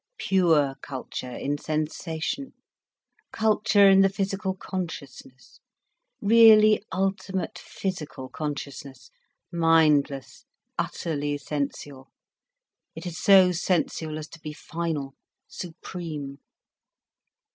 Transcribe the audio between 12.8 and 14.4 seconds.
It is so sensual as to